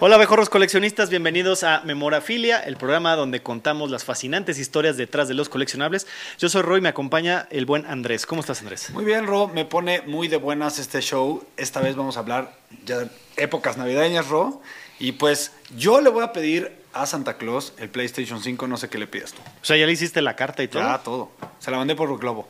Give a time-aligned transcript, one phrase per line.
[0.00, 5.34] Hola abejorros coleccionistas, bienvenidos a Memorafilia, el programa donde contamos las fascinantes historias detrás de
[5.34, 6.06] los coleccionables.
[6.38, 8.24] Yo soy Roy y me acompaña el buen Andrés.
[8.24, 8.90] ¿Cómo estás Andrés?
[8.90, 11.44] Muy bien, Ro, me pone muy de buenas este show.
[11.56, 14.62] Esta vez vamos a hablar ya de épocas navideñas, Ro.
[15.00, 18.88] Y pues yo le voy a pedir a Santa Claus el PlayStation 5, no sé
[18.88, 19.40] qué le pidas tú.
[19.42, 20.82] O sea, ya le hiciste la carta y todo.
[20.82, 21.32] Ya, todo.
[21.58, 22.48] Se la mandé por Globo.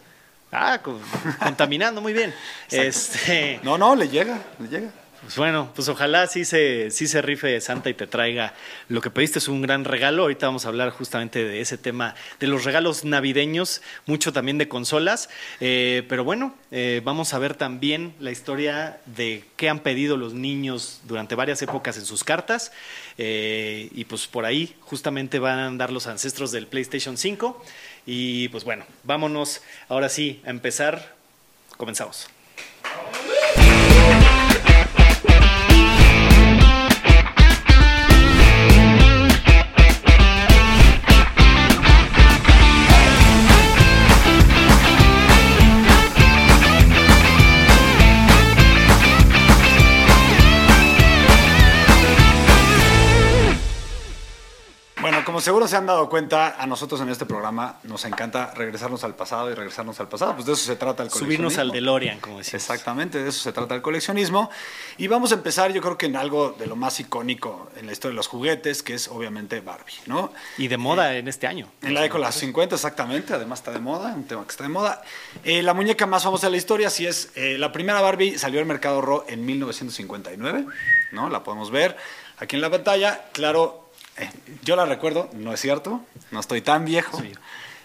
[0.53, 1.01] Ah, con-
[1.43, 2.35] contaminando, muy bien.
[2.71, 4.91] este, No, no, le llega, le llega.
[5.23, 8.55] Pues bueno, pues ojalá sí se, sí se rife Santa y te traiga
[8.89, 10.23] lo que pediste, es un gran regalo.
[10.23, 14.69] Ahorita vamos a hablar justamente de ese tema, de los regalos navideños, mucho también de
[14.69, 15.29] consolas.
[15.61, 20.35] Eh, pero bueno, eh, vamos a ver también la historia de qué han pedido los
[20.35, 22.73] niños durante varias épocas en sus cartas.
[23.19, 27.65] Eh, y pues por ahí justamente van a andar los ancestros del PlayStation 5.
[28.07, 31.17] Y pues bueno, vámonos ahora sí a empezar.
[31.77, 32.29] Comenzamos.
[55.39, 59.15] Como seguro se han dado cuenta, a nosotros en este programa nos encanta regresarnos al
[59.15, 60.35] pasado y regresarnos al pasado.
[60.35, 61.75] Pues de eso se trata el Subirnos al coleccionismo.
[61.75, 62.65] DeLorean, como decimos.
[62.65, 64.51] Exactamente, de eso se trata el coleccionismo.
[64.97, 67.93] Y vamos a empezar, yo creo que en algo de lo más icónico en la
[67.93, 70.33] historia de los juguetes, que es obviamente Barbie, ¿no?
[70.57, 71.71] Y de moda en este año.
[71.83, 74.65] En la década de los 50, exactamente, además está de moda, un tema que está
[74.65, 75.03] de moda.
[75.45, 78.59] Eh, la muñeca más famosa de la historia, sí es, eh, la primera Barbie salió
[78.59, 80.67] al mercado Raw en 1959,
[81.13, 81.31] ¿no?
[81.31, 81.97] La podemos ver
[82.39, 83.27] aquí en la pantalla.
[83.33, 83.88] Claro,
[84.19, 84.31] eh,
[84.65, 87.21] yo la recuerdo, no es cierto, no estoy tan viejo.
[87.21, 87.33] Sí.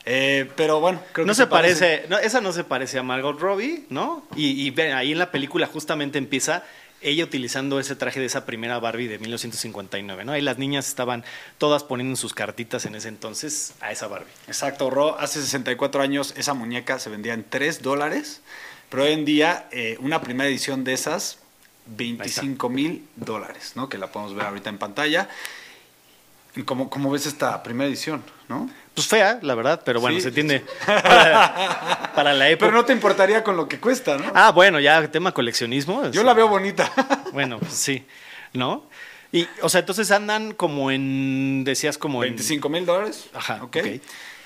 [0.05, 3.39] Eh, pero bueno, creo No que se parece, no, esa no se parece a Margot
[3.39, 4.25] Robbie, ¿no?
[4.35, 6.63] Y, ahí en la película justamente empieza
[7.01, 10.31] ella utilizando ese traje de esa primera Barbie de 1959, ¿no?
[10.31, 11.23] Ahí las niñas estaban
[11.57, 14.31] todas poniendo sus cartitas en ese entonces a esa Barbie.
[14.47, 15.17] Exacto, Ro.
[15.19, 18.41] Hace 64 años esa muñeca se vendía en 3 dólares,
[18.89, 21.39] pero hoy en día eh, una primera edición de esas,
[21.85, 23.89] 25 mil dólares, ¿no?
[23.89, 25.29] Que la podemos ver ahorita en pantalla.
[26.55, 28.69] Y ¿Cómo, cómo ves esta primera edición, no?
[28.93, 32.67] Pues fea, la verdad, pero bueno, Sí, se tiene para, para la época.
[32.67, 34.31] Pero no te importaría con lo que cuesta, ¿no?
[34.35, 36.11] Ah, bueno, ya tema coleccionismo.
[36.11, 36.91] Yo o la veo bonita.
[37.33, 38.05] Bueno, pues sí,
[38.53, 38.83] ¿no?
[39.31, 42.31] Y, o sea, entonces andan como en, decías como en...
[42.31, 43.25] 25 mil dólares.
[43.33, 43.77] Ajá, ok.
[43.77, 44.01] ok.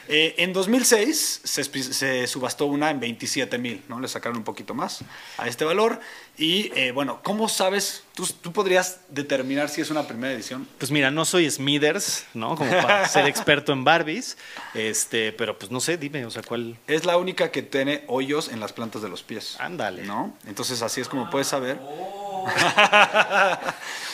[0.10, 4.00] Eh, en 2006 se, subastó una en 27 mil, ¿no?
[4.00, 5.02] Le sacaron un poquito más
[5.38, 6.00] a este valor.
[6.38, 8.04] Y eh, bueno, ¿cómo sabes?
[8.14, 10.68] Tú, tú podrías determinar si es una primera edición.
[10.78, 12.56] Pues mira, no soy Smithers, ¿no?
[12.56, 14.38] Como para ser experto en Barbies,
[14.74, 16.78] este, pero pues no sé, dime, o sea, ¿cuál?
[16.88, 19.58] Es la única que tiene hoyos en las plantas de los pies.
[19.60, 20.04] Ándale.
[20.04, 20.36] ¿No?
[20.46, 21.80] Entonces así es como puedes saber.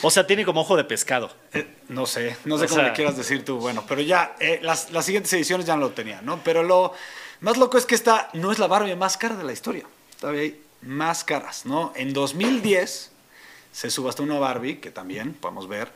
[0.02, 1.30] O sea, tiene como ojo de pescado.
[1.52, 3.58] Eh, no sé, no sé O cómo sea- le quieras decir tú.
[3.58, 6.40] Bueno, pero ya, eh, las, las siguientes ediciones ya no lo tenían, ¿no?
[6.44, 6.92] Pero lo
[7.40, 9.84] más loco es que esta no es la Barbie más cara de la historia.
[10.20, 11.92] Todavía hay más caras, ¿no?
[11.96, 13.10] En 2010
[13.72, 15.90] se subastó una Barbie, que también podemos ver,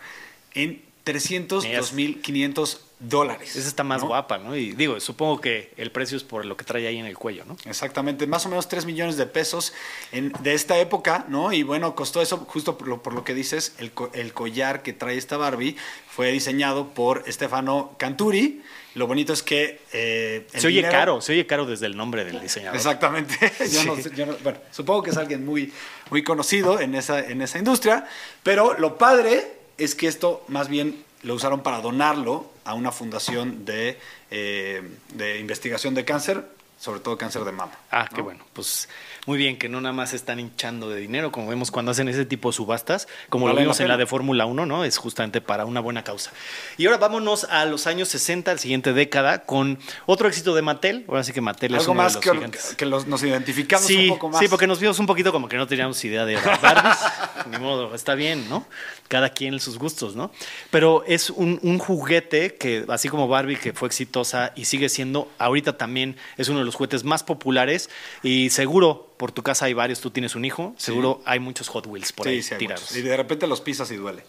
[0.54, 3.54] en 302.500 dólares.
[3.56, 4.08] Esa está más ¿no?
[4.08, 4.56] guapa, ¿no?
[4.56, 7.44] Y digo, supongo que el precio es por lo que trae ahí en el cuello,
[7.44, 7.56] ¿no?
[7.64, 9.72] Exactamente, más o menos 3 millones de pesos
[10.10, 11.52] en- de esta época, ¿no?
[11.52, 14.82] Y bueno, costó eso justo por lo, por lo que dices, el, co- el collar
[14.82, 15.76] que trae esta Barbie
[16.10, 18.62] fue diseñado por Stefano Canturi.
[18.94, 19.80] Lo bonito es que...
[19.92, 22.74] eh, Se oye dinero- caro, se oye caro desde el nombre del diseñador.
[22.76, 23.36] Exactamente.
[23.70, 24.10] Yo no Sí.
[24.16, 25.72] yo no- bueno, supongo que es alguien muy,
[26.10, 28.08] muy conocido en esa, en esa industria,
[28.42, 33.64] pero lo padre es que esto más bien lo usaron para donarlo a una fundación
[33.64, 33.98] de,
[34.30, 34.82] eh,
[35.14, 36.44] de investigación de cáncer,
[36.78, 37.72] sobre todo cáncer de mama.
[37.90, 38.14] Ah, ¿no?
[38.16, 38.44] qué bueno.
[38.52, 38.88] Pues
[39.26, 42.24] muy bien, que no nada más están hinchando de dinero, como vemos cuando hacen ese
[42.24, 44.84] tipo de subastas, como Vale lo vimos la en la de Fórmula 1, ¿no?
[44.84, 46.30] Es justamente para una buena causa.
[46.76, 51.04] Y ahora vámonos a los años 60, la siguiente década, con otro éxito de Mattel.
[51.08, 52.74] Ahora sí que Mattel es Algo uno más de los que, gigantes.
[52.76, 54.38] que los- nos identificamos Sí, un poco más.
[54.38, 56.98] sí, porque nos vimos un poquito como que no teníamos idea de Barbies.
[57.50, 58.66] Ni modo, está bien, ¿no?
[59.08, 60.30] Cada quien sus gustos, ¿no?
[60.70, 65.30] Pero es un, un juguete que, así como Barbie, que fue exitosa y sigue siendo,
[65.38, 67.88] ahorita también es uno de los juguetes más populares
[68.22, 71.86] y seguro por tu casa hay varios, tú tienes un hijo, seguro hay muchos Hot
[71.86, 72.82] Wheels por Sí, ahí sí, tirados.
[72.82, 72.96] muchos.
[72.96, 74.22] Y de repente los pisas y duele.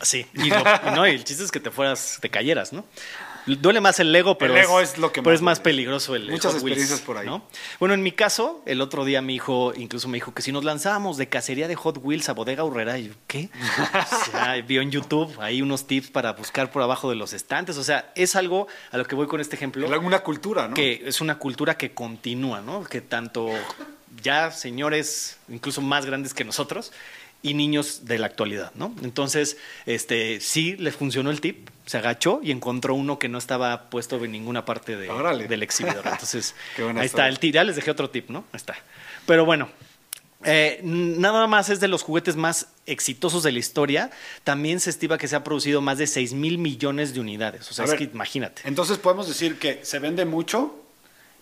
[0.00, 2.84] Sí, y, lo- y no, y el chiste es que te fueras, te cayeras, ¿no?
[3.56, 5.64] Duele más el Lego, pero, Lego es lo que pero más es más duele.
[5.64, 7.26] peligroso el el Muchas Hot Wheels, experiencias por ahí.
[7.26, 7.44] ¿no?
[7.78, 10.64] Bueno, en mi caso, el otro día mi hijo incluso me dijo que si nos
[10.64, 13.48] lanzábamos de cacería de Hot Wheels a Bodega Urrera, y yo, ¿qué?
[13.94, 17.76] O sea, vio en YouTube ahí unos tips para buscar por abajo de los estantes.
[17.76, 20.74] O sea, es algo a lo que voy con este ejemplo, Es una cultura, ¿no?
[20.74, 22.84] que es una cultura que continúa, ¿no?
[22.84, 23.50] Que tanto
[24.22, 26.92] ya señores, incluso más grandes que nosotros,
[27.42, 28.94] y niños de la actualidad, ¿no?
[29.02, 29.56] Entonces,
[29.86, 34.22] este, sí le funcionó el tip, se agachó y encontró uno que no estaba puesto
[34.24, 36.04] en ninguna parte de- del exhibidor.
[36.06, 36.54] Entonces,
[36.96, 37.54] ahí está el tip.
[37.54, 38.40] Ya les dejé otro tip, ¿no?
[38.52, 38.74] Ahí está.
[39.26, 39.68] Pero bueno,
[40.44, 44.10] eh, nada más es de los juguetes más exitosos de la historia.
[44.44, 47.70] También se estima que se ha producido más de 6 mil millones de unidades.
[47.70, 48.62] O sea, A es ver, que imagínate.
[48.64, 50.74] Entonces podemos decir que se vende mucho,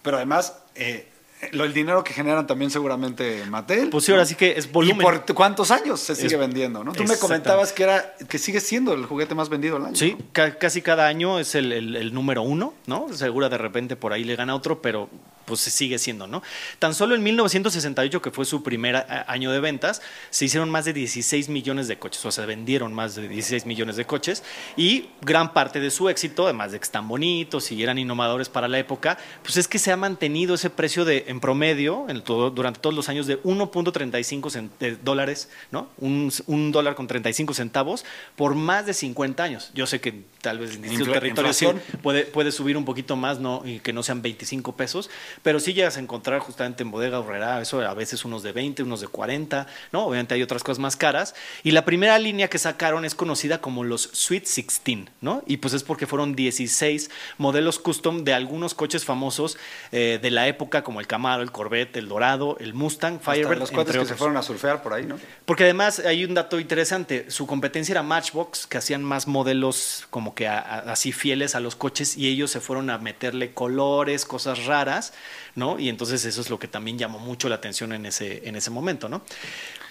[0.02, 1.08] pero además eh,
[1.52, 3.90] el dinero que generan también seguramente Mattel.
[3.90, 5.00] Pues sí, ahora sí que es volumen.
[5.00, 6.82] ¿Y por cuántos años se sigue Es- vendiendo?
[6.82, 6.92] ¿no?
[6.92, 9.96] Tú me comentabas que era que sigue siendo el juguete más vendido al año.
[9.96, 10.24] Sí, ¿no?
[10.32, 13.08] ca- casi cada año es el, el- el número uno, ¿no?
[13.12, 15.08] Segura de repente por ahí le gana otro, pero
[15.46, 16.42] pues sigue siendo, ¿no?
[16.78, 20.92] Tan solo en 1968, que fue su primer año de ventas, se hicieron más de
[20.92, 24.42] 16 millones de coches, o sea, vendieron más de 16 millones de coches
[24.76, 28.68] y gran parte de su éxito, además de que están bonitos y eran innovadores para
[28.68, 32.50] la época, pues es que se ha mantenido ese precio de, en promedio, en todo-
[32.50, 35.88] durante todos los años, de 1.35 cent- de dólares, ¿no?
[35.98, 38.04] Un, un dólar con 35 centavos
[38.34, 39.70] por más de 50 años.
[39.74, 41.66] Yo sé que tal vez en distintos territorios sí
[42.02, 43.62] puede, puede subir un poquito más, ¿no?
[43.64, 45.10] Y que no sean 25 pesos,
[45.42, 48.84] pero sí llegas a encontrar justamente en Bodega Horrera, eso a veces unos de 20,
[48.84, 50.06] unos de 40, ¿no?
[50.06, 51.34] Obviamente hay otras cosas más caras.
[51.64, 55.42] Y la primera línea que sacaron es conocida como los Sweet 16, ¿no?
[55.48, 59.58] Y pues es porque fueron 16 modelos custom de algunos coches famosos
[59.90, 63.72] eh, de la época, como el Camaro, el Corvette, el Dorado, el Mustang, Firebird, los
[63.72, 65.18] cuates que se fueron a surfear por ahí, ¿no?
[65.44, 70.35] Porque además hay un dato interesante, su competencia era Matchbox, que hacían más modelos como
[70.36, 74.24] que a- a- así fieles a los coches y ellos se fueron a meterle colores,
[74.24, 75.12] cosas raras,
[75.56, 75.80] ¿no?
[75.80, 78.70] Y entonces eso es lo que también llamó mucho la atención en ese, en ese
[78.70, 79.22] momento, ¿no?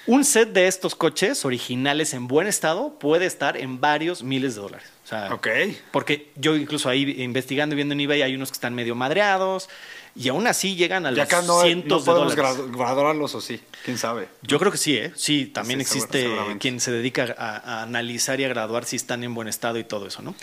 [0.07, 4.61] Un set de estos coches originales en buen estado puede estar en varios miles de
[4.61, 4.87] dólares.
[5.03, 5.47] O sea, Ok.
[5.91, 9.67] porque yo incluso ahí investigando y viendo en eBay hay unos que están medio madreados
[10.15, 12.43] y aún así llegan a los acá no, cientos no de dólares.
[12.43, 14.29] gradu- graduarlos o sí, quién sabe.
[14.41, 15.11] Yo creo que sí, ¿eh?
[15.15, 16.29] Sí, también Sí, existe
[16.59, 19.83] quien se dedica a, a analizar y a graduar si están en buen estado y
[19.83, 20.33] todo eso, ¿no?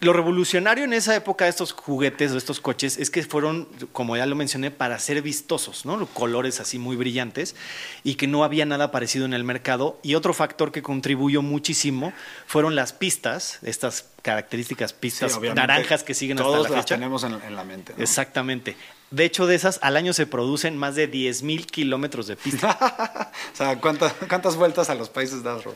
[0.00, 4.16] Lo revolucionario en esa época de estos juguetes, de estos coches, es que fueron, como
[4.16, 6.06] ya lo mencioné, para ser vistosos, ¿no?
[6.06, 7.56] Colores así muy brillantes
[8.04, 9.98] y que no había nada parecido en el mercado.
[10.04, 12.12] Y otro factor que contribuyó muchísimo
[12.46, 16.94] fueron las pistas, estas características pistas Sí, naranjas que siguen Todos hasta la las fecha.
[16.94, 17.92] tenemos en, en la mente.
[17.96, 18.00] ¿no?
[18.04, 18.76] Exactamente.
[19.10, 23.32] De hecho, de esas, al año se producen más de 10.000 kilómetros de pista.
[23.52, 25.74] o sea, ¿cuántas, ¿cuántas vueltas a los países das, Ro?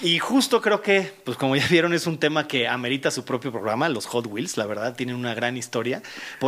[0.00, 3.52] Y justo creo que, pues como ya vieron, es un tema que amerita su propio
[3.52, 6.02] programa, los Hot Wheels, la verdad, tienen una gran historia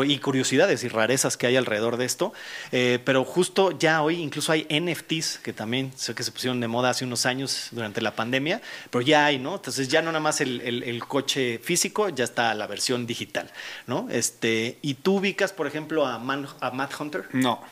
[0.06, 2.32] y curiosidades y rarezas que hay alrededor de esto.
[2.72, 6.66] Eh, pero justo ya hoy incluso hay NFTs que también sé que se pusieron de
[6.66, 8.60] moda hace unos años durante la pandemia,
[8.90, 9.54] pero ya hay, ¿no?
[9.56, 13.52] Entonces ya no nada más el, el- el coche físico, ya está la versión digital,
[13.86, 14.08] ¿no?
[14.10, 17.62] Este, y tú ubicas, por ejemplo, a, Man- a Matt Hunter, No.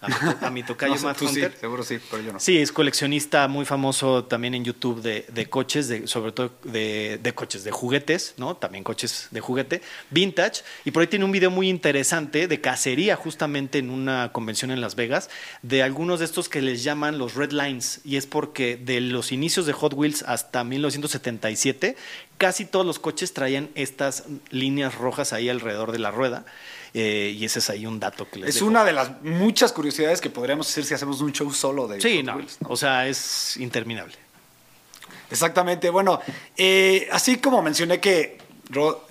[0.00, 1.52] a, mi to- a mi tocayo No sé, Matt tú Hunter.
[1.52, 2.40] sí, seguro sí, pero yo no.
[2.40, 7.20] Sí, es coleccionista muy famoso también en YouTube de, de coches, de, sobre todo de,
[7.22, 8.56] de coches, de juguetes, ¿no?
[8.56, 9.80] También coches de juguete,
[10.10, 10.62] vintage.
[10.84, 14.80] Y por ahí tiene un video muy interesante de cacería justamente en una convención en
[14.80, 15.30] Las Vegas,
[15.62, 18.00] de algunos de estos que les llaman los Red Lines.
[18.04, 21.96] Y es porque de los inicios de Hot Wheels hasta 1977,
[22.38, 26.44] casi todos los coches traían estas líneas rojas ahí alrededor de la rueda.
[26.94, 28.66] Eh, y ese es ahí un dato que les Es dejo.
[28.66, 32.22] una de las muchas curiosidades que podríamos hacer si hacemos un show solo de Sí,
[32.22, 32.46] no, ¿no?
[32.68, 34.14] o sea, es interminable.
[35.30, 35.90] Exactamente.
[35.90, 36.20] Bueno,
[36.56, 38.38] eh, así como mencioné que,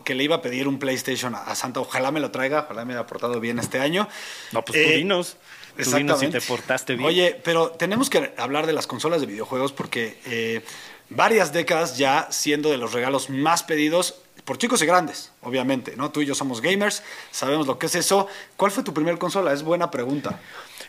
[0.03, 2.93] que le iba a pedir un PlayStation a, Santa, ojalá me lo traiga, ojalá me
[2.93, 4.07] haya portado bien este año.
[4.51, 5.37] No, pues tú Eh, dinos.
[5.81, 7.07] Tú dinos si te portaste bien.
[7.07, 10.63] Oye, pero tenemos que hablar de las consolas de videojuegos porque eh,
[11.09, 14.15] varias décadas ya siendo de los regalos más pedidos
[14.51, 16.11] por chicos y grandes, obviamente, ¿no?
[16.11, 18.27] Tú y yo somos gamers, sabemos lo que es eso.
[18.57, 19.53] ¿Cuál fue tu primer consola?
[19.53, 20.41] Es buena pregunta.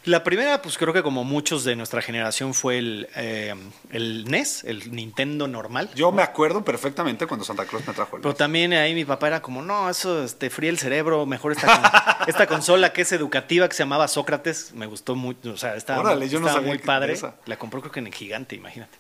[0.05, 3.55] La primera, pues creo que como muchos de nuestra generación fue el, eh,
[3.93, 5.91] el NES, el Nintendo normal.
[5.95, 9.29] Yo me acuerdo perfectamente cuando Santa Claus me trajo el Pero también ahí mi papá
[9.29, 13.13] era como, no, eso te fría el cerebro, mejor esta, con- esta consola que es
[13.13, 16.65] educativa, que se llamaba Sócrates, me gustó mucho, o sea, estaba, Órale, yo no estaba
[16.65, 17.17] sabía muy padre.
[17.47, 18.99] La compró creo que en el gigante, imagínate.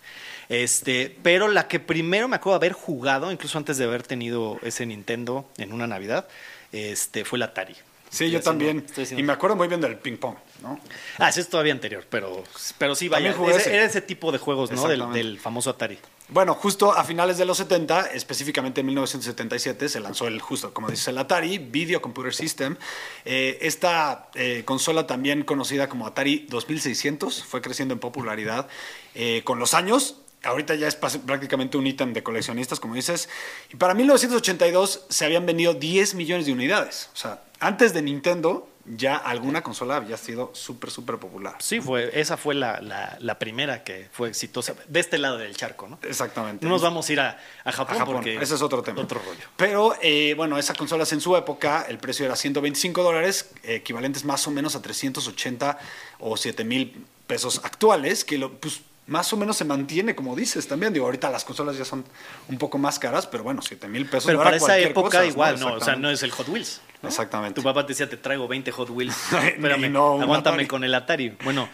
[0.49, 4.59] Este, pero la que primero me acuerdo de haber jugado, incluso antes de haber tenido
[4.63, 6.29] ese Nintendo en una Navidad,
[6.73, 7.77] este, fue el Atari.
[8.11, 8.85] Sí, yo también.
[9.17, 10.79] Y me acuerdo muy bien del ping pong, ¿no?
[11.17, 12.45] Ah, ese es todavía anterior, pero,
[12.77, 13.75] pero sí, vaya, jugué ese- ese.
[13.75, 14.87] era ese tipo de juegos, ¿no?
[14.87, 15.99] Del famoso Atari.
[16.29, 20.89] Bueno, justo a finales de los 70, específicamente en 1977, se lanzó el, justo como
[20.91, 22.77] dice el Atari, Video Computer System.
[23.25, 28.69] Eh, esta eh, consola también conocida como Atari 2600 fue creciendo en popularidad
[29.15, 30.17] eh, con los años.
[30.45, 33.29] Ahorita ya es prácticamente un ítem de coleccionistas, como dices.
[33.73, 37.11] Y para 1982 se habían vendido 10 millones de unidades.
[37.15, 41.55] O sea, antes de Nintendo ya alguna consola había sido súper, súper popular.
[41.61, 45.57] Sí, fue, esa fue la, la- la primera que fue exitosa de este lado del
[45.57, 46.01] charco, ¿no?
[46.03, 46.65] Exactamente.
[46.67, 48.15] No nos vamos a ir a, a Japón, a Japón.
[48.17, 49.01] porque Ese es otro tema.
[49.01, 49.39] Otro rollo.
[49.57, 54.45] Pero eh, bueno, esas consolas en su época, el precio era 125 dólares, equivalentes más
[54.49, 55.79] o menos a 380
[56.19, 60.67] o 7 mil pesos actuales, que lo, pues, más o menos se mantiene, como dices
[60.69, 60.93] también.
[60.93, 62.05] Digo, ahorita las consolas ya son
[62.49, 64.27] un poco más caras, pero bueno, 7 mil pesos.
[64.27, 65.75] Pero no para esa época cosa, igual, ¿no?
[65.75, 66.81] O sea, no es el Hot Wheels.
[67.03, 67.09] ¿no?
[67.09, 67.57] Exactamente.
[67.57, 69.17] Tu papá te decía, te traigo 20 Hot Wheels.
[69.33, 71.37] Espérame, no aguántame con el Atari.
[71.43, 71.69] Bueno,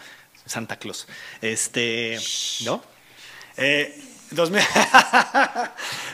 [0.45, 1.07] Santa Claus.
[1.41, 2.19] Este,
[2.65, 2.81] ¿no?
[3.57, 4.61] Eh, 2000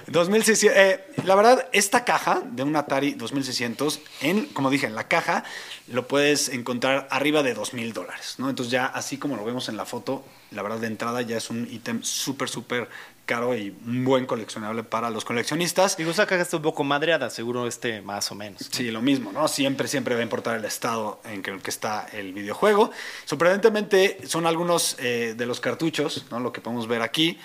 [0.08, 5.08] 2600, eh, la verdad, esta caja de un Atari 2600, en, como dije, en la
[5.08, 5.44] caja
[5.88, 8.50] lo puedes encontrar arriba de 2000 dólares, ¿no?
[8.50, 11.50] Entonces ya así como lo vemos en la foto, la verdad de entrada ya es
[11.50, 12.90] un ítem súper, súper
[13.26, 15.98] caro y un buen coleccionable para los coleccionistas.
[15.98, 18.68] Digo, esa caja está un poco madreada, seguro este más o menos.
[18.72, 19.48] Sí, lo mismo, ¿no?
[19.48, 22.92] Siempre, siempre va a importar el estado en que, el que está el videojuego.
[23.26, 26.40] Sorprendentemente, son algunos eh, de los cartuchos, ¿no?
[26.40, 27.38] Lo que podemos ver aquí.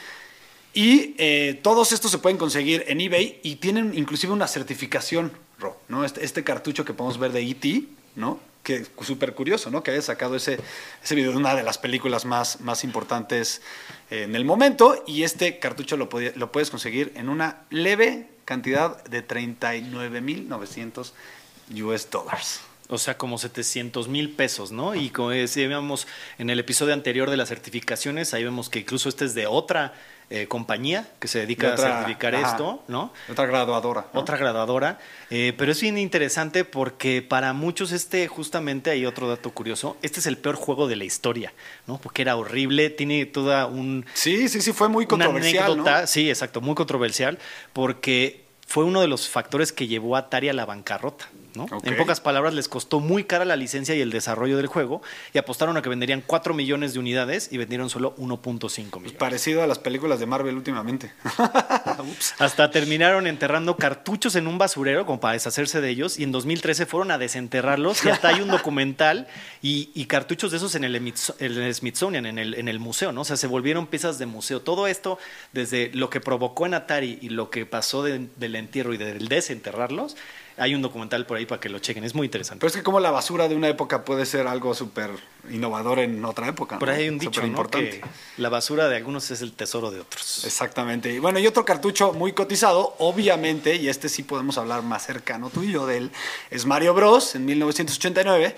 [0.72, 5.76] Y eh, todos estos se pueden conseguir en eBay y tienen inclusive una certificación, Ro,
[5.88, 6.04] ¿no?
[6.04, 7.84] Este, este cartucho que podemos ver de E.T.,
[8.14, 8.38] ¿no?
[8.62, 9.82] Que súper curioso, ¿no?
[9.82, 10.58] Que haya sacado ese,
[11.02, 13.62] ese video de una de las películas más, más importantes
[14.10, 15.02] en el momento.
[15.06, 21.12] Y este cartucho lo, lo puedes conseguir en una leve cantidad de 39.900
[21.82, 22.60] US dollars.
[22.88, 24.96] O sea, como 700 mil pesos, ¿no?
[24.96, 26.08] Y como decíamos
[26.38, 29.94] en el episodio anterior de las certificaciones, ahí vemos que incluso este es de otra
[30.30, 32.50] eh, compañía que se dedica otra- a certificar ajá.
[32.50, 33.12] esto, ¿no?
[33.28, 34.06] Otra graduadora.
[34.14, 34.20] ¿no?
[34.20, 34.99] Otra graduadora.
[35.28, 40.20] Eh, pero es bien interesante porque para muchos este, justamente hay otro dato curioso, este
[40.20, 41.52] es el peor juego de la historia,
[41.87, 41.99] ¿no?
[42.00, 46.06] Porque era horrible, tiene toda un, Sí, sí, sí, fue muy una controversial, anécdota, ¿no?
[46.06, 47.38] sí, exacto, muy controversial,
[47.72, 48.39] porque
[48.70, 51.28] fue uno de los factores que llevó a Atari a la bancarrota.
[51.56, 51.66] ¿no?
[51.82, 55.02] En pocas palabras, les costó muy cara la licencia y el desarrollo del juego
[55.34, 59.12] y apostaron a que venderían 4 millones de unidades y vendieron solo 1.5 millones.
[59.14, 61.10] Parecido a las películas de Marvel últimamente.
[61.98, 62.34] Ups.
[62.38, 66.86] Hasta terminaron enterrando cartuchos en un basurero como para deshacerse de ellos y en 2013
[66.86, 69.26] fueron a desenterrarlos y hasta hay un documental
[69.60, 70.94] y, y cartuchos de esos en el,
[71.74, 73.22] Smithsonian, en el, en el museo, ¿no?
[73.22, 74.60] O sea, se volvieron piezas de museo.
[74.60, 75.18] Todo esto,
[75.52, 78.28] desde lo que provocó en Atari y lo que pasó de-
[78.61, 80.17] entierro y del desenterrarlos,
[80.57, 82.05] hay un documental por ahí para que lo chequen.
[82.05, 82.61] Es muy interesante.
[82.61, 85.11] Pero es que como la basura de una época puede ser algo súper
[85.50, 86.79] innovador en otra época.
[86.79, 86.95] Por ¿no?
[86.95, 87.40] ahí hay un dicho.
[87.71, 88.02] Que
[88.37, 90.45] la basura de algunos es el tesoro de otros.
[90.45, 91.12] Exactamente.
[91.12, 95.50] Y bueno, y otro cartucho muy cotizado, obviamente, y este sí podemos hablar más cercano
[95.50, 96.11] tú y yo de él,
[96.50, 97.35] es Mario Bros.
[97.35, 98.55] en 1989,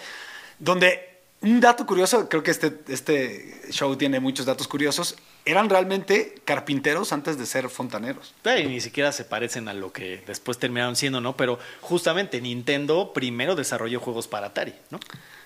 [0.58, 6.34] donde un dato curioso, creo que este, este show tiene muchos datos curiosos, eran realmente
[6.44, 8.34] carpinteros antes de ser fontaneros.
[8.44, 11.36] Y ni siquiera se parecen a lo que después terminaron siendo, ¿no?
[11.36, 15.00] Pero justamente Nintendo primero desarrolló juegos para Atari, ¿no?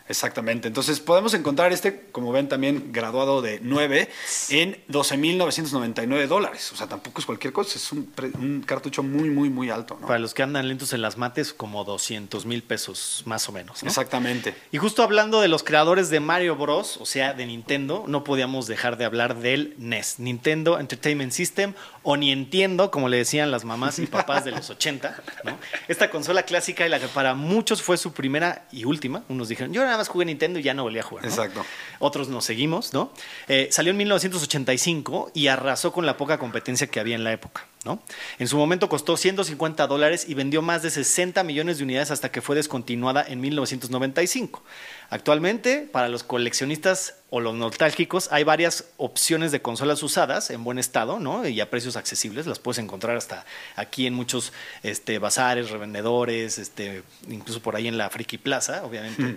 [0.08, 0.68] Exactamente.
[0.68, 4.08] Entonces podemos encontrar este, como ven, también graduado de 9
[4.50, 6.70] en 12.999 dólares.
[6.72, 9.98] O sea, tampoco es cualquier cosa, es un, un cartucho muy, muy, muy alto.
[10.00, 10.06] ¿no?
[10.06, 13.82] Para los que andan lentos en las mates, como 200 mil pesos más o menos,
[13.82, 13.88] ¿no?
[13.88, 14.54] Exactamente.
[14.72, 18.66] Y justo hablando de los creadores de Mario Bros, o sea, de Nintendo, no podíamos
[18.66, 23.64] dejar de hablar del NES, Nintendo Entertainment System, o ni entiendo, como le decían las
[23.64, 25.58] mamás y papás de los 80, ¿no?
[25.88, 29.24] Esta consola clásica y la que para muchos fue su primera y última.
[29.28, 31.24] Unos dijeron, yo nada más jugué Nintendo y ya no volví a jugar.
[31.24, 31.30] ¿no?
[31.30, 31.64] Exacto.
[31.98, 33.12] Otros nos seguimos, ¿no?
[33.48, 37.66] Eh, salió en 1985 y arrasó con la poca competencia que había en la época,
[37.86, 38.02] ¿no?
[38.38, 42.30] En su momento costó 150 dólares y vendió más de 60 millones de unidades hasta
[42.30, 44.62] que fue descontinuada en 1995.
[45.08, 50.78] Actualmente, para los coleccionistas o los nostálgicos, hay varias opciones de consolas usadas en buen
[50.78, 51.46] estado, ¿no?
[51.46, 52.46] Y a precios accesibles.
[52.46, 54.52] Las puedes encontrar hasta aquí en muchos
[54.82, 59.36] este, bazares, revendedores, este, incluso por ahí en la Friki Plaza, obviamente.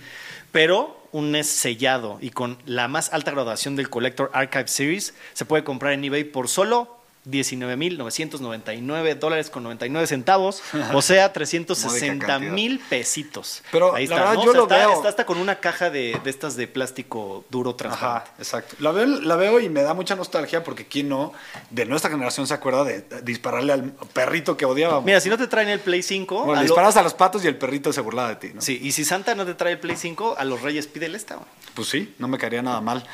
[0.51, 5.45] Pero un NES sellado y con la más alta graduación del Collector Archive Series se
[5.45, 10.61] puede comprar en eBay por solo 19.999 dólares con 99 centavos,
[10.93, 12.51] o sea, 360 cantidad.
[12.51, 13.61] mil pesitos.
[13.71, 14.43] Pero Ahí la está, verdad ¿no?
[14.45, 16.67] yo O sea, lo está, veo- está hasta con una caja de, de estas de
[16.67, 18.17] plástico duro transparente.
[18.29, 18.75] Ajá, exacto.
[18.79, 21.33] La veo, la veo y me da mucha nostalgia porque quién no
[21.69, 25.05] de nuestra generación se acuerda de dispararle al perrito que odiábamos.
[25.05, 27.13] Mira, si no te traen el Play 5, bueno, a le lo- disparas a los
[27.13, 28.61] patos y el perrito se burlaba de ti, ¿no?
[28.61, 31.39] sí, y si Santa no te trae el Play 5, a los Reyes pídele esta.
[31.73, 33.05] Pues sí, no me caería nada mal.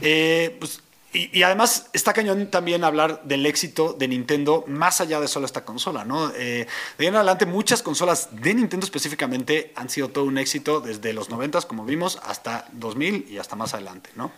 [0.00, 0.80] Eh, pues
[1.12, 5.46] y, y además está cañón también hablar del éxito de Nintendo más allá de solo
[5.46, 6.30] esta consola, ¿no?
[6.36, 6.66] Eh,
[6.98, 11.12] de ahí en adelante muchas consolas de Nintendo específicamente han sido todo un éxito desde
[11.12, 14.30] los 90 como vimos hasta 2000 y hasta más adelante, ¿no?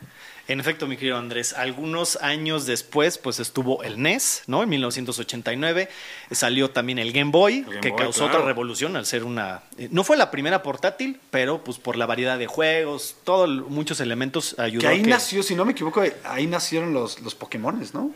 [0.48, 4.64] En efecto, mi querido Andrés, algunos años después, pues estuvo el NES, ¿no?
[4.64, 5.88] En 1989
[6.32, 8.38] salió también el Game Boy, El Game que Boy, causó claro.
[8.38, 9.62] otra revolución al ser una.
[9.78, 14.00] eh, No fue la primera portátil, pero pues por la variedad de juegos, todos muchos
[14.00, 14.80] elementos ayudó.
[14.80, 18.10] Que ahí a que- nació, si no me equivoco, ahí nacieron los, los Pokémones, ¿no?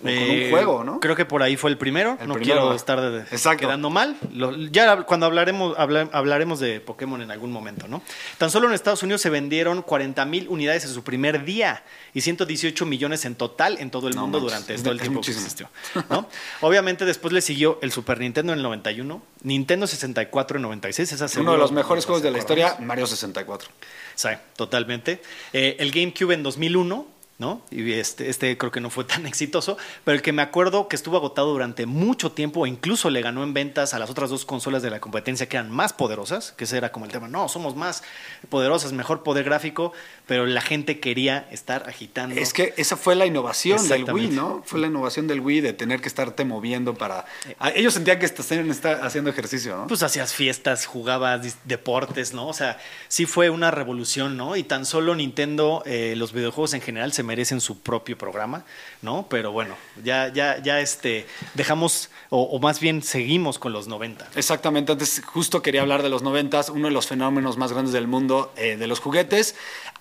[0.00, 1.00] Con Eh, un juego, ¿no?
[1.00, 2.16] Creo que por ahí fue el primero.
[2.20, 2.60] El no primero.
[2.60, 3.66] quiero estar de- Exacto.
[3.66, 4.16] quedando mal.
[4.32, 8.00] Lo- ya cuando hablaremos, habla- hablaremos de Pokémon en algún momento, ¿no?
[8.38, 11.82] Tan solo en Estados Unidos se vendieron 40 mil unidades en su primer día
[12.14, 15.20] y 118 millones en total en todo el No mundo manches, durante todo el tiempo
[15.20, 15.68] que existió.
[16.10, 16.28] ¿no?
[16.60, 21.10] Obviamente después le siguió el Super Nintendo en el 91, Nintendo 64 en 96.
[21.10, 23.68] Esa Uno de los mejores juegos de la historia, Mario 64.
[24.14, 25.20] Sí, totalmente.
[25.52, 27.62] Eh, el GameCube en 2001, ¿no?
[27.70, 30.96] Y este, este creo que no fue tan exitoso, pero el que me acuerdo que
[30.96, 34.44] estuvo agotado durante mucho tiempo e incluso le ganó en ventas a las otras dos
[34.44, 37.48] consolas de la competencia que eran más poderosas, que ese era como el tema, no,
[37.48, 38.02] somos más
[38.48, 39.92] poderosas, mejor poder gráfico,
[40.26, 42.34] pero la gente quería estar agitando.
[42.40, 44.28] Es que esa fue la innovación del Wii.
[44.28, 44.62] ¿no?
[44.64, 47.24] Fue la innovación del Wii de tener que estarte moviendo para...
[47.58, 49.86] Ah, Ellos sentían que estaban está haciendo ejercicio, ¿no?
[49.86, 52.48] Pues hacías fiestas, jugabas deportes, ¿no?
[52.48, 52.78] O sea,
[53.08, 54.56] sí fue una revolución, ¿no?
[54.56, 58.64] Y tan solo Nintendo, eh, los videojuegos en general se merecen su propio programa,
[59.02, 59.26] ¿no?
[59.28, 64.26] Pero bueno, ya, ya, ya este, dejamos, o, o más bien seguimos con los 90.
[64.34, 68.08] Exactamente, antes justo quería hablar de los noventas, uno de los fenómenos más grandes del
[68.08, 69.54] mundo eh, de los juguetes,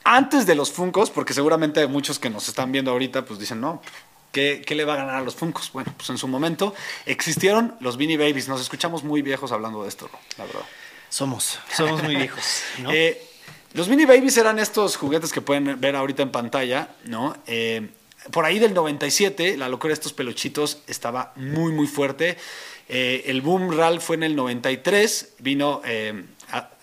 [0.03, 3.81] antes de los Funcos, porque seguramente muchos que nos están viendo ahorita pues dicen, no,
[4.31, 5.71] ¿qué, qué le va a ganar a los Funcos?
[5.73, 6.73] Bueno, pues en su momento
[7.05, 10.65] existieron los Beanie Babies, nos escuchamos muy viejos hablando de esto, la verdad.
[11.09, 12.91] Somos, somos muy viejos, ¿no?
[12.91, 13.21] Eh,
[13.73, 17.35] los Mini Babies eran estos juguetes que pueden ver ahorita en pantalla, ¿no?
[17.47, 17.89] Eh,
[18.31, 22.37] por ahí del 97, la locura de estos peluchitos estaba muy, muy fuerte.
[22.89, 26.23] Eh, el boom real fue en el 93, vino eh,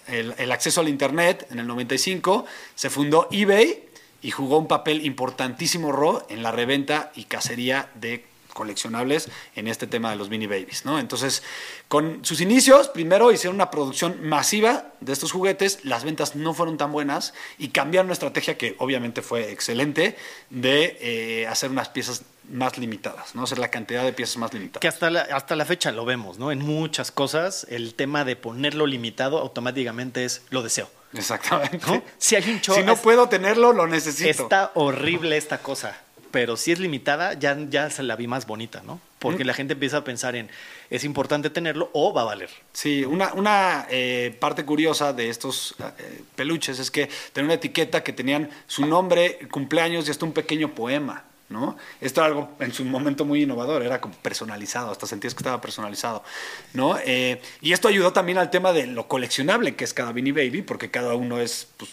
[0.08, 3.84] el acceso al Internet en el 95, se fundó eBay
[4.20, 8.24] y jugó un papel importantísimo Ro en la reventa y cacería de
[8.54, 10.98] coleccionables en este tema de los Mini Babies, ¿no?
[10.98, 11.42] Entonces,
[11.88, 16.78] con sus inicios, primero hicieron una producción masiva de estos juguetes, las ventas no fueron
[16.78, 20.16] tan buenas y cambiaron una estrategia que obviamente fue excelente
[20.48, 23.44] de eh, hacer unas piezas más limitadas, ¿no?
[23.44, 24.80] Hacer la cantidad de piezas más limitadas.
[24.80, 26.52] Que hasta la, hasta la fecha lo vemos, ¿no?
[26.52, 30.88] En muchas cosas, el tema de ponerlo limitado automáticamente es lo deseo.
[31.12, 31.78] Exactamente.
[31.86, 32.02] ¿no?
[32.18, 34.28] Si hay un show, Si no puedo tenerlo, lo necesito.
[34.28, 35.96] Está horrible esta cosa,
[36.34, 39.00] pero si es limitada, ya, ya se la vi más bonita, ¿no?
[39.20, 39.46] Porque Mm.
[39.46, 40.50] la gente empieza a pensar en,
[40.90, 42.50] es importante tenerlo o va a valer.
[42.72, 48.02] Sí, una, una eh, parte curiosa de estos eh, peluches es que tenían una etiqueta
[48.02, 51.76] que tenían su nombre, cumpleaños y hasta un pequeño poema, ¿no?
[52.00, 55.60] Esto era algo en su momento muy innovador, era como personalizado, hasta sentías que estaba
[55.60, 56.24] personalizado,
[56.72, 56.98] ¿no?
[57.06, 60.62] Eh, y esto ayudó también al tema de lo coleccionable que es cada Beanie Baby,
[60.62, 61.92] porque cada uno es pues,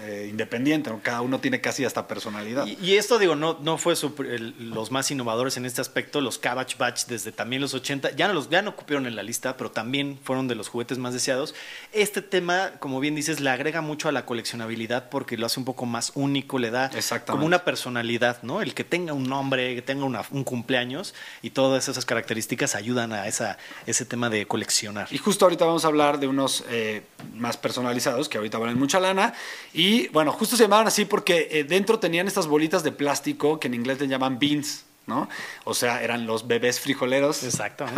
[0.00, 1.00] eh, independiente, ¿no?
[1.02, 2.66] cada uno tiene casi hasta personalidad.
[2.66, 6.20] Y, y esto, digo, no, no fue el- los más innovadores en este aspecto.
[6.20, 9.22] Los Cabbage Batch desde también los 80, ya no, los, ya no cupieron en la
[9.22, 11.54] lista, pero también fueron de los juguetes más deseados.
[11.92, 15.64] Este tema, como bien dices, le agrega mucho a la coleccionabilidad porque lo hace un
[15.64, 16.90] poco más único, le da
[17.32, 18.62] como una personalidad, ¿no?
[18.62, 23.12] El que tenga un nombre, que tenga una- un cumpleaños y todas esas características ayudan
[23.12, 25.08] a esa, ese tema de coleccionar.
[25.10, 27.02] Y justo ahorita vamos a hablar de unos eh,
[27.38, 29.34] más personalizados que ahorita valen mucha lana.
[29.72, 33.68] Y bueno, justo se llamaban así porque eh, dentro tenían estas bolitas de plástico que
[33.68, 35.28] en inglés le llaman beans, ¿no?
[35.64, 37.42] O sea, eran los bebés frijoleros.
[37.44, 37.86] Exacto.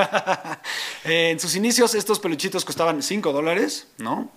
[1.04, 4.30] Eh, en sus inicios estos peluchitos costaban 5 dólares, ¿no?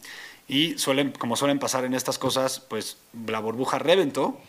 [0.48, 4.40] Y suelen, como suelen pasar en estas cosas, pues la burbuja reventó,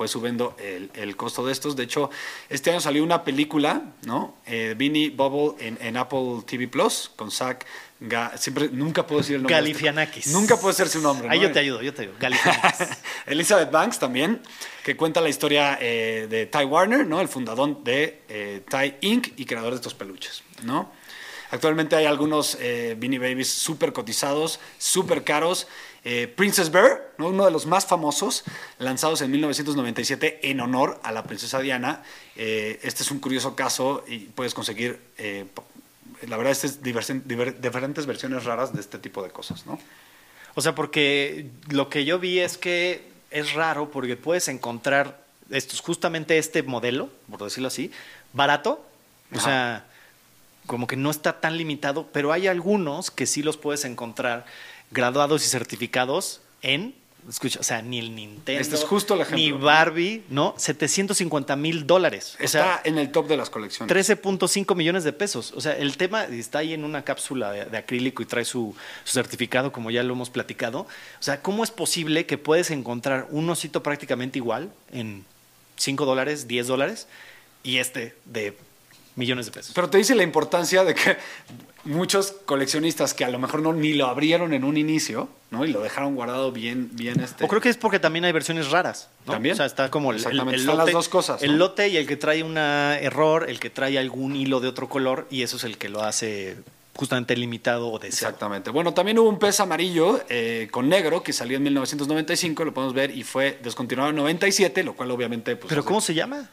[0.00, 1.76] fue subiendo el, el costo de estos.
[1.76, 2.08] De hecho,
[2.48, 4.34] este año salió una película, ¿no?
[4.46, 7.66] Eh, Beanie Bubble en, en Apple TV Plus con Zach.
[8.00, 9.56] Ga- siempre, nunca puedo decir el nombre.
[9.58, 10.28] este- Galifianakis.
[10.28, 11.28] Nunca puedo decir su nombre.
[11.28, 11.48] Ahí ¿no?
[11.48, 12.14] yo te ayudo, yo te ayudo.
[12.18, 12.88] Galifianakis.
[13.26, 14.40] Elizabeth Banks también,
[14.86, 17.20] que cuenta la historia eh, de Ty Warner, ¿no?
[17.20, 19.38] el fundador de eh, Ty Inc.
[19.38, 20.42] y creador de estos peluches.
[20.62, 20.90] ¿no?
[21.50, 25.66] Actualmente hay algunos eh, Beanie Babies súper cotizados, súper caros.
[26.04, 27.28] Eh, Princess Bear, ¿no?
[27.28, 28.44] uno de los más famosos,
[28.78, 32.02] lanzados en 1997 en honor a la princesa Diana.
[32.36, 35.44] Eh, este es un curioso caso y puedes conseguir, eh,
[36.26, 39.66] la verdad, este es diversen- diver- diferentes versiones raras de este tipo de cosas.
[39.66, 39.78] ¿no?
[40.54, 45.80] O sea, porque lo que yo vi es que es raro porque puedes encontrar estos,
[45.80, 47.90] justamente este modelo, por decirlo así,
[48.32, 48.84] barato.
[49.32, 49.44] O Ajá.
[49.44, 49.86] sea,
[50.66, 54.46] como que no está tan limitado, pero hay algunos que sí los puedes encontrar
[54.90, 56.94] graduados y certificados en
[57.28, 59.36] Escucha, o sea, ni el Nintendo, Este es justo el ejemplo.
[59.38, 60.54] ni Barbie, ¿no?
[60.56, 62.36] 750 mil dólares.
[62.42, 63.94] O sea, Está en el top de las colecciones.
[63.94, 65.52] 13.5 millones de pesos.
[65.54, 68.74] O sea, el tema está ahí en una cápsula de, de acrílico y trae su,
[69.04, 70.80] su certificado, como ya lo hemos platicado.
[70.80, 75.26] O sea, ¿cómo es posible que puedes encontrar un osito prácticamente igual en
[75.76, 77.06] 5 dólares, 10 dólares
[77.62, 78.56] y este de
[79.20, 79.72] millones de pesos?
[79.74, 81.16] Pero te dice la importancia de que
[81.84, 85.64] muchos coleccionistas que a lo mejor no ni lo abrieron en un inicio, ¿no?
[85.64, 87.44] Y lo dejaron guardado bien, bien este.
[87.44, 89.08] O creo que es porque también hay versiones raras.
[89.26, 89.32] ¿no?
[89.32, 89.54] También.
[89.54, 90.78] O sea, está como el, Exactamente, el lote.
[90.78, 94.36] las dos cosas, El lote y el que trae un error, el que trae algún
[94.36, 96.56] hilo de otro color, y eso es el que lo hace
[96.94, 98.30] justamente limitado o deseado.
[98.30, 98.70] Exactamente.
[98.70, 102.94] Bueno, también hubo un pez amarillo eh, con negro que salió en 1995, lo podemos
[102.94, 105.56] ver, y fue descontinuado en 97, lo cual obviamente.
[105.56, 106.50] Pues, ¿Pero cómo se llama?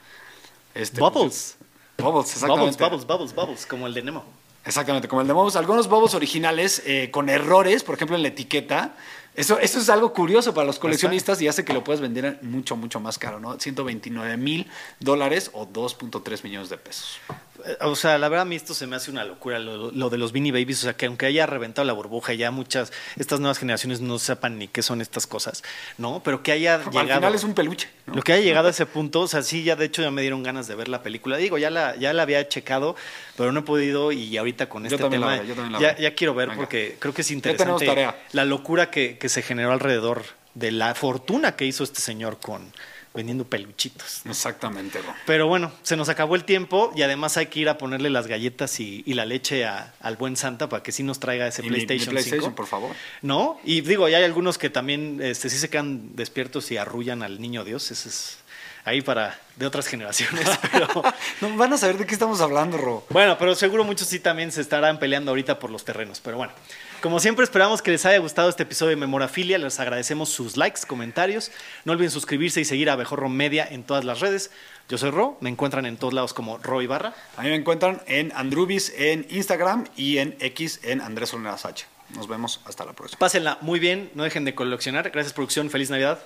[0.73, 1.57] este, Bubbles.
[1.97, 2.83] Bubbles, exactamente.
[2.83, 4.23] Bubbles, bubbles, bubbles, bubbles, como el de Nemo.
[4.65, 5.55] Exactamente, como el de Bubbles.
[5.55, 8.95] Algunos Bubbles originales eh, con errores, por ejemplo en la etiqueta.
[9.37, 12.75] Eso, eso es algo curioso para los coleccionistas y hace que lo puedas vender mucho,
[12.75, 13.57] mucho más caro, ¿no?
[13.59, 14.67] 129 mil
[14.99, 17.19] dólares o 2.3 millones de pesos.
[17.65, 20.09] Eh, O sea, la verdad a mí esto se me hace una locura, lo, lo
[20.09, 20.79] de los Beanie Babies.
[20.79, 24.17] O sea, que aunque haya reventado la burbuja y ya muchas, estas nuevas generaciones no
[24.19, 25.63] sepan ni qué son estas cosas,
[25.99, 26.21] ¿no?
[26.23, 27.19] Pero que haya Al llegado...
[27.21, 27.89] final es un peluche.
[28.07, 28.15] ¿no?
[28.15, 30.21] Lo que haya llegado a ese punto, o sea, sí, ya de hecho ya me
[30.23, 31.37] dieron ganas de ver la película.
[31.37, 32.95] Digo, ya la, ya la había checado,
[33.35, 35.79] pero no he podido y ahorita con Yo este la tema veré, yo también la
[35.79, 36.59] ya, ya quiero ver Venga.
[36.61, 38.19] porque creo que es interesante tarea.
[38.31, 42.71] la locura que, que se generó alrededor de la fortuna que hizo este señor con
[43.13, 44.21] vendiendo peluchitos.
[44.25, 45.11] Exactamente, Ro.
[45.25, 48.27] Pero bueno, se nos acabó el tiempo y además hay que ir a ponerle las
[48.27, 51.61] galletas y, y la leche a- al buen Santa para que sí nos traiga ese
[51.63, 52.55] Y mi- mi PlayStation, PlayStation, 5.
[52.55, 52.95] por favor.
[53.23, 53.59] ¿No?
[53.63, 57.41] Y digo, ya hay algunos que también este, sí se quedan despiertos y arrullan al
[57.41, 57.89] niño Dios.
[57.89, 58.37] Ese es
[58.85, 60.47] ahí para de otras generaciones.
[60.71, 60.87] Pero,
[61.41, 63.03] No van a saber de qué estamos hablando, Ro.
[63.09, 66.19] bueno, pero seguro muchos sí también se estarán peleando ahorita por los terrenos.
[66.23, 66.53] Pero bueno,
[67.01, 69.57] como siempre esperamos que les haya gustado este episodio de Memorafilia.
[69.57, 71.51] Les agradecemos sus likes, comentarios.
[71.85, 74.51] No olviden suscribirse y seguir a Bejorro Media en todas las redes.
[74.89, 77.13] Yo soy Ro, me encuentran en todos lados como Ro Ibarra.
[77.35, 81.85] A mí me encuentran en Andrubis en Instagram y en X en Andrés Olenas H.
[82.15, 83.19] Nos vemos hasta la próxima.
[83.19, 85.09] Pásenla muy bien, no dejen de coleccionar.
[85.09, 86.19] Gracias producción, feliz Navidad.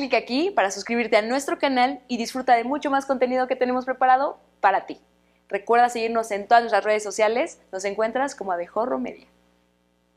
[0.00, 3.84] Clic aquí para suscribirte a nuestro canal y disfruta de mucho más contenido que tenemos
[3.84, 4.98] preparado para ti.
[5.48, 7.60] Recuerda seguirnos en todas nuestras redes sociales.
[7.70, 9.26] Nos encuentras como Abejorro Media.